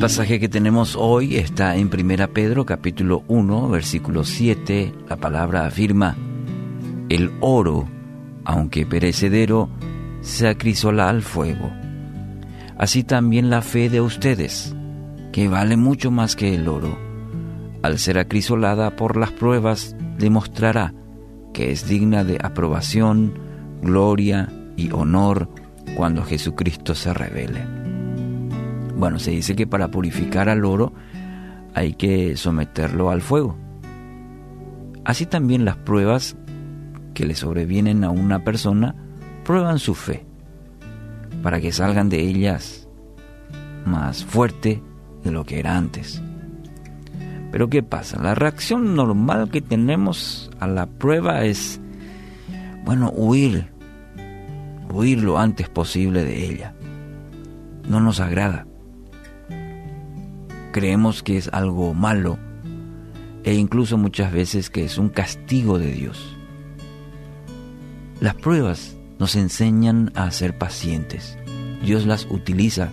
pasaje 0.00 0.40
que 0.40 0.48
tenemos 0.48 0.96
hoy 0.96 1.36
está 1.36 1.76
en 1.76 1.88
1 1.88 2.32
Pedro 2.32 2.66
capítulo 2.66 3.22
1, 3.28 3.68
versículo 3.68 4.24
7. 4.24 4.92
La 5.08 5.16
palabra 5.16 5.66
afirma, 5.66 6.16
el 7.08 7.30
oro, 7.40 7.86
aunque 8.44 8.86
perecedero, 8.86 9.68
se 10.20 10.48
acrisola 10.48 11.08
al 11.08 11.22
fuego. 11.22 11.70
Así 12.76 13.04
también 13.04 13.50
la 13.50 13.62
fe 13.62 13.88
de 13.88 14.00
ustedes, 14.00 14.74
que 15.32 15.48
vale 15.48 15.76
mucho 15.76 16.10
más 16.10 16.34
que 16.34 16.54
el 16.54 16.66
oro, 16.66 16.98
al 17.82 17.98
ser 17.98 18.18
acrisolada 18.18 18.96
por 18.96 19.16
las 19.16 19.30
pruebas, 19.30 19.94
demostrará 20.18 20.92
que 21.52 21.70
es 21.70 21.86
digna 21.86 22.24
de 22.24 22.38
aprobación, 22.42 23.38
gloria 23.80 24.48
y 24.76 24.90
honor 24.90 25.48
cuando 25.94 26.24
Jesucristo 26.24 26.94
se 26.94 27.14
revele. 27.14 27.83
Bueno, 28.96 29.18
se 29.18 29.32
dice 29.32 29.56
que 29.56 29.66
para 29.66 29.88
purificar 29.88 30.48
al 30.48 30.64
oro 30.64 30.92
hay 31.74 31.94
que 31.94 32.36
someterlo 32.36 33.10
al 33.10 33.22
fuego. 33.22 33.56
Así 35.04 35.26
también 35.26 35.64
las 35.64 35.76
pruebas 35.76 36.36
que 37.12 37.26
le 37.26 37.34
sobrevienen 37.34 38.04
a 38.04 38.10
una 38.10 38.44
persona 38.44 38.94
prueban 39.44 39.78
su 39.78 39.94
fe, 39.94 40.24
para 41.42 41.60
que 41.60 41.72
salgan 41.72 42.08
de 42.08 42.20
ellas 42.20 42.88
más 43.84 44.24
fuerte 44.24 44.82
de 45.22 45.30
lo 45.30 45.44
que 45.44 45.58
era 45.58 45.76
antes. 45.76 46.22
Pero 47.50 47.68
¿qué 47.68 47.82
pasa? 47.82 48.22
La 48.22 48.34
reacción 48.34 48.94
normal 48.94 49.50
que 49.50 49.60
tenemos 49.60 50.50
a 50.60 50.66
la 50.66 50.86
prueba 50.86 51.44
es, 51.44 51.80
bueno, 52.84 53.12
huir, 53.14 53.70
huir 54.92 55.22
lo 55.22 55.38
antes 55.38 55.68
posible 55.68 56.24
de 56.24 56.46
ella. 56.46 56.74
No 57.88 58.00
nos 58.00 58.20
agrada 58.20 58.66
creemos 60.74 61.22
que 61.22 61.36
es 61.36 61.48
algo 61.52 61.94
malo 61.94 62.36
e 63.44 63.54
incluso 63.54 63.96
muchas 63.96 64.32
veces 64.32 64.70
que 64.70 64.84
es 64.84 64.98
un 64.98 65.08
castigo 65.08 65.78
de 65.78 65.92
Dios. 65.92 66.36
Las 68.18 68.34
pruebas 68.34 68.96
nos 69.20 69.36
enseñan 69.36 70.10
a 70.16 70.28
ser 70.32 70.58
pacientes. 70.58 71.38
Dios 71.84 72.06
las 72.06 72.26
utiliza, 72.28 72.90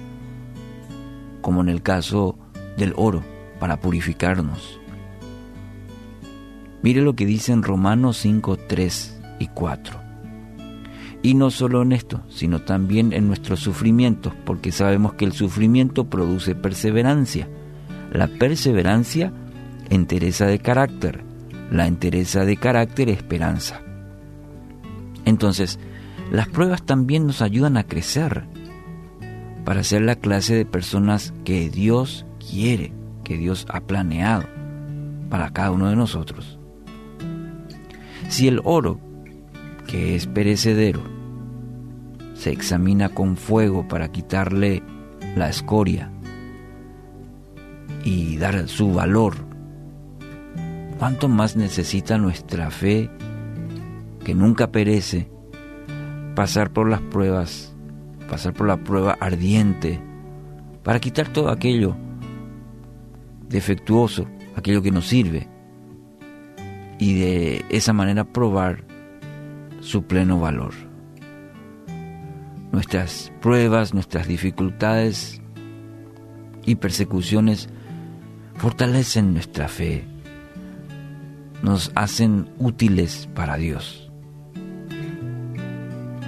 como 1.42 1.62
en 1.62 1.70
el 1.70 1.82
caso 1.82 2.38
del 2.78 2.94
oro, 2.98 3.24
para 3.60 3.80
purificarnos. 3.80 4.80
Mire 6.84 7.02
lo 7.02 7.16
que 7.16 7.26
dicen 7.26 7.64
Romanos 7.64 8.18
5, 8.18 8.60
3 8.68 9.22
y 9.40 9.48
4. 9.48 10.00
Y 11.24 11.34
no 11.34 11.50
solo 11.50 11.82
en 11.82 11.94
esto, 11.94 12.22
sino 12.30 12.62
también 12.62 13.12
en 13.12 13.28
nuestros 13.28 13.60
sufrimientos, 13.60 14.34
porque 14.46 14.72
sabemos 14.72 15.16
que 15.16 15.26
el 15.26 15.32
sufrimiento 15.32 16.12
produce 16.12 16.54
perseverancia 16.54 17.50
la 18.12 18.28
perseverancia, 18.28 19.32
entereza 19.90 20.46
de 20.46 20.60
carácter. 20.60 21.24
La 21.72 21.88
entereza 21.88 22.46
de 22.46 22.58
carácter, 22.58 23.10
esperanza. 23.10 23.82
Entonces, 25.24 25.80
las 26.32 26.50
pruebas 26.50 26.84
también 26.84 27.26
nos 27.26 27.42
ayudan 27.42 27.78
a 27.78 27.86
crecer 27.86 28.44
para 29.64 29.84
ser 29.84 30.02
la 30.02 30.16
clase 30.16 30.56
de 30.56 30.66
personas 30.66 31.34
que 31.46 31.70
Dios 31.70 32.26
quiere, 32.40 32.94
que 33.24 33.38
Dios 33.38 33.66
ha 33.70 33.82
planeado 33.82 34.44
para 35.30 35.52
cada 35.52 35.72
uno 35.72 35.90
de 35.90 35.96
nosotros. 35.96 36.60
Si 38.28 38.48
el 38.48 38.60
oro, 38.64 39.00
que 39.88 40.16
es 40.16 40.28
perecedero, 40.28 41.02
se 42.34 42.52
examina 42.52 43.10
con 43.10 43.38
fuego 43.38 43.88
para 43.88 44.12
quitarle 44.12 44.84
la 45.36 45.50
escoria, 45.50 46.12
y 48.04 48.38
dar 48.38 48.68
su 48.68 48.94
valor. 48.94 49.36
¿Cuánto 50.98 51.28
más 51.28 51.56
necesita 51.56 52.18
nuestra 52.18 52.70
fe, 52.70 53.10
que 54.24 54.36
nunca 54.36 54.72
perece, 54.72 55.30
pasar 56.36 56.72
por 56.72 56.90
las 56.90 57.02
pruebas, 57.02 57.76
pasar 58.30 58.54
por 58.54 58.68
la 58.68 58.78
prueba 58.78 59.18
ardiente, 59.20 60.00
para 60.84 61.00
quitar 61.00 61.28
todo 61.30 61.50
aquello 61.50 61.96
defectuoso, 63.50 64.28
aquello 64.56 64.82
que 64.82 64.92
nos 64.92 65.08
sirve, 65.08 65.48
y 67.00 67.20
de 67.20 67.66
esa 67.70 67.94
manera 67.94 68.26
probar 68.26 68.84
su 69.80 70.04
pleno 70.04 70.40
valor. 70.40 70.74
Nuestras 72.72 73.34
pruebas, 73.42 73.94
nuestras 73.94 74.28
dificultades 74.28 75.42
y 76.64 76.76
persecuciones 76.76 77.70
fortalecen 78.62 79.34
nuestra 79.34 79.68
fe, 79.68 80.04
nos 81.64 81.92
hacen 81.96 82.48
útiles 82.60 83.28
para 83.34 83.58
Dios. 83.58 84.12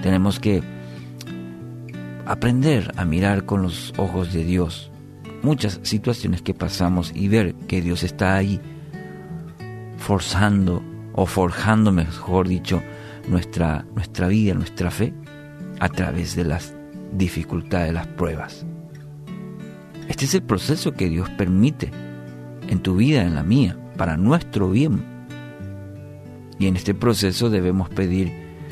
Tenemos 0.01 0.39
que 0.39 0.63
aprender 2.25 2.91
a 2.97 3.05
mirar 3.05 3.45
con 3.45 3.61
los 3.61 3.93
ojos 3.97 4.33
de 4.33 4.43
Dios 4.45 4.89
muchas 5.43 5.79
situaciones 5.83 6.41
que 6.41 6.55
pasamos 6.55 7.11
y 7.13 7.27
ver 7.27 7.53
que 7.67 7.83
Dios 7.83 8.01
está 8.01 8.35
ahí 8.35 8.59
forzando 9.97 10.81
o 11.13 11.27
forjando, 11.27 11.91
mejor 11.91 12.47
dicho, 12.47 12.81
nuestra, 13.27 13.85
nuestra 13.93 14.27
vida, 14.27 14.55
nuestra 14.55 14.89
fe 14.89 15.13
a 15.79 15.87
través 15.87 16.35
de 16.35 16.45
las 16.45 16.73
dificultades, 17.11 17.93
las 17.93 18.07
pruebas. 18.07 18.65
Este 20.07 20.25
es 20.25 20.33
el 20.33 20.41
proceso 20.41 20.93
que 20.93 21.09
Dios 21.09 21.29
permite 21.37 21.91
en 22.73 22.81
tu 22.81 22.95
vida, 22.95 23.21
en 23.21 23.35
la 23.35 23.43
mía, 23.43 23.77
para 23.97 24.17
nuestro 24.17 24.69
bien. 24.69 25.05
Y 26.59 26.67
en 26.67 26.75
este 26.75 26.93
proceso 26.93 27.49
debemos 27.49 27.89
pedir 27.89 28.31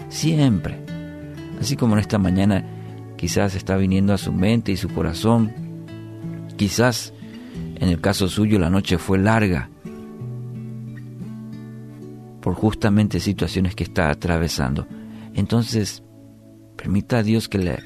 siempre, 0.10 0.84
así 1.60 1.78
como 1.78 1.94
en 1.94 2.00
esta 2.00 2.18
mañana 2.18 2.66
quizás 3.16 3.56
está 3.56 3.78
viniendo 3.78 4.14
a 4.14 4.18
su 4.18 4.34
mente 4.34 4.72
y 4.72 4.78
su 4.78 4.90
corazón, 4.90 5.52
quizás 6.58 7.14
en 7.76 7.90
el 7.90 8.02
caso 8.02 8.28
suyo 8.28 8.60
la 8.60 8.70
noche 8.70 8.98
fue 8.98 9.18
larga 9.18 9.70
por 12.42 12.56
justamente 12.56 13.20
situaciones 13.20 13.76
que 13.76 13.84
está 13.84 14.10
atravesando. 14.10 14.88
Entonces, 15.36 16.04
permita 16.76 17.20
a 17.20 17.24
Dios 17.24 17.48
que 17.48 17.60
le 17.60 17.80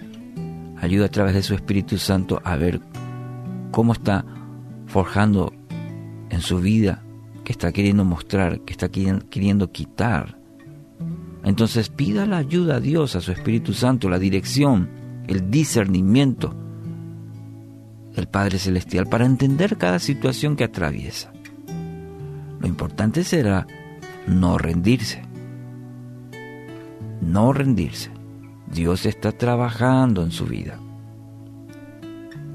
ayude 0.77 1.05
a 1.05 1.11
través 1.11 1.33
de 1.33 1.43
su 1.43 1.53
Espíritu 1.53 1.97
Santo 1.97 2.41
a 2.45 2.55
ver 2.55 2.79
cómo 3.71 3.91
está 3.91 4.25
forjando 4.87 5.53
en 6.29 6.41
su 6.41 6.59
vida 6.59 7.03
que 7.43 7.51
está 7.51 7.71
queriendo 7.71 8.03
mostrar, 8.03 8.61
que 8.61 8.73
está 8.73 8.89
queriendo 8.89 9.71
quitar. 9.71 10.37
Entonces 11.43 11.89
pida 11.89 12.25
la 12.25 12.37
ayuda 12.37 12.77
a 12.77 12.79
Dios, 12.79 13.15
a 13.15 13.21
su 13.21 13.31
Espíritu 13.31 13.73
Santo, 13.73 14.09
la 14.09 14.19
dirección, 14.19 14.89
el 15.27 15.51
discernimiento 15.51 16.55
del 18.15 18.27
Padre 18.27 18.57
Celestial 18.57 19.07
para 19.07 19.25
entender 19.25 19.77
cada 19.77 19.99
situación 19.99 20.55
que 20.55 20.63
atraviesa. 20.63 21.31
Lo 22.59 22.67
importante 22.67 23.23
será 23.23 23.67
no 24.27 24.57
rendirse. 24.57 25.21
No 27.21 27.53
rendirse. 27.53 28.11
Dios 28.67 29.05
está 29.05 29.31
trabajando 29.31 30.23
en 30.23 30.31
su 30.31 30.45
vida. 30.45 30.79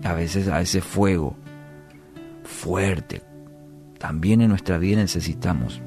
A 0.02 0.14
veces 0.14 0.48
a 0.48 0.60
ese 0.60 0.80
fuego 0.80 1.36
fuerte, 2.42 3.22
también 4.00 4.40
en 4.40 4.48
nuestra 4.48 4.78
vida 4.78 4.96
necesitamos 4.96 5.82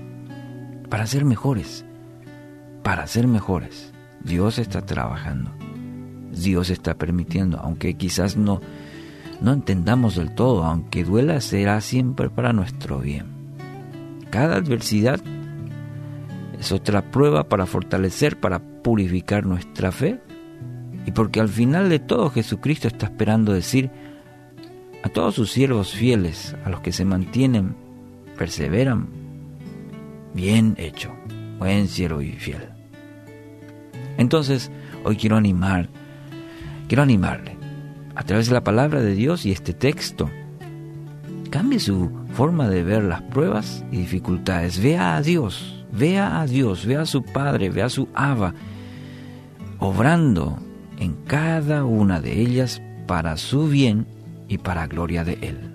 para 0.87 1.07
ser 1.07 1.25
mejores, 1.25 1.83
para 2.83 3.07
ser 3.07 3.27
mejores. 3.27 3.91
Dios 4.23 4.59
está 4.59 4.85
trabajando, 4.85 5.51
Dios 6.31 6.69
está 6.69 6.93
permitiendo, 6.93 7.59
aunque 7.59 7.95
quizás 7.95 8.37
no, 8.37 8.61
no 9.41 9.51
entendamos 9.51 10.15
del 10.15 10.35
todo, 10.35 10.63
aunque 10.63 11.03
duela, 11.03 11.41
será 11.41 11.81
siempre 11.81 12.29
para 12.29 12.53
nuestro 12.53 12.99
bien. 12.99 13.25
Cada 14.29 14.57
adversidad 14.57 15.19
es 16.59 16.71
otra 16.71 17.09
prueba 17.09 17.49
para 17.49 17.65
fortalecer, 17.65 18.39
para 18.39 18.59
purificar 18.59 19.43
nuestra 19.43 19.91
fe, 19.91 20.21
y 21.07 21.11
porque 21.11 21.39
al 21.39 21.49
final 21.49 21.89
de 21.89 21.97
todo 21.97 22.29
Jesucristo 22.29 22.87
está 22.87 23.07
esperando 23.07 23.53
decir 23.53 23.89
a 25.01 25.09
todos 25.09 25.33
sus 25.33 25.51
siervos 25.51 25.93
fieles, 25.93 26.55
a 26.63 26.69
los 26.69 26.81
que 26.81 26.91
se 26.91 27.05
mantienen 27.05 27.82
perseveran, 28.43 29.07
bien 30.33 30.75
hecho, 30.77 31.15
buen 31.59 31.87
siervo 31.87 32.21
y 32.21 32.33
fiel. 32.33 32.67
Entonces, 34.17 34.69
hoy 35.05 35.15
quiero 35.15 35.37
animar, 35.37 35.87
quiero 36.89 37.03
animarle 37.03 37.55
a 38.15 38.23
través 38.23 38.47
de 38.47 38.53
la 38.53 38.61
palabra 38.61 38.99
de 38.99 39.15
Dios 39.15 39.45
y 39.45 39.53
este 39.53 39.73
texto. 39.73 40.29
Cambie 41.51 41.79
su 41.79 42.11
forma 42.33 42.67
de 42.67 42.83
ver 42.83 43.05
las 43.05 43.21
pruebas 43.21 43.85
y 43.93 43.99
dificultades. 43.99 44.83
Vea 44.83 45.15
a 45.15 45.21
Dios, 45.21 45.85
vea 45.93 46.41
a 46.41 46.45
Dios, 46.45 46.85
vea 46.85 47.03
a 47.03 47.05
su 47.05 47.23
Padre, 47.23 47.69
vea 47.69 47.85
a 47.85 47.89
su 47.89 48.09
Aba, 48.13 48.53
obrando 49.79 50.59
en 50.99 51.13
cada 51.27 51.85
una 51.85 52.19
de 52.19 52.41
ellas 52.41 52.81
para 53.07 53.37
su 53.37 53.69
bien 53.69 54.05
y 54.49 54.57
para 54.57 54.87
gloria 54.87 55.23
de 55.23 55.37
Él. 55.41 55.72